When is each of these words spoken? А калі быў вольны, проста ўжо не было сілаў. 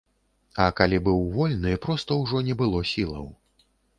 А 0.63 0.65
калі 0.79 0.97
быў 1.07 1.19
вольны, 1.35 1.75
проста 1.85 2.17
ўжо 2.21 2.41
не 2.49 2.57
было 2.61 2.79
сілаў. 2.95 3.31